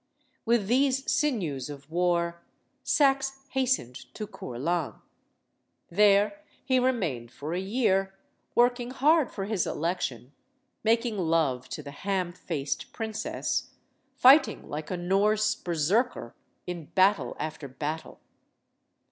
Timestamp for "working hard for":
8.55-9.45